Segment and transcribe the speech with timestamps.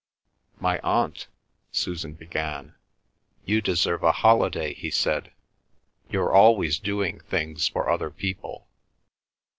[0.59, 1.27] "My aunt—"
[1.71, 2.73] Susan began.
[3.45, 5.31] "You deserve a holiday," he said.
[6.09, 8.67] "You're always doing things for other people."